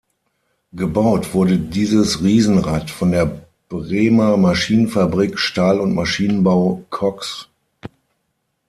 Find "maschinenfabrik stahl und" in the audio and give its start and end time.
4.35-5.93